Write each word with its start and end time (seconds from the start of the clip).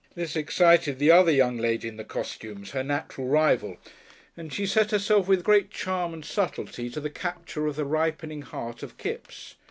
This 0.15 0.35
excited 0.35 0.97
the 0.97 1.11
other 1.11 1.31
young 1.31 1.59
lady 1.59 1.87
in 1.87 1.95
the 1.97 2.03
costumes, 2.03 2.71
her 2.71 2.81
natural 2.83 3.27
rival, 3.27 3.77
and 4.35 4.51
she 4.51 4.65
set 4.65 4.89
herself 4.89 5.27
with 5.27 5.43
great 5.43 5.69
charm 5.69 6.11
and 6.11 6.25
subtlety 6.25 6.89
to 6.89 6.99
the 6.99 7.11
capture 7.11 7.67
of 7.67 7.75
the 7.75 7.85
ripening 7.85 8.41
heart 8.41 8.81
of 8.81 8.97
Kipps. 8.97 9.57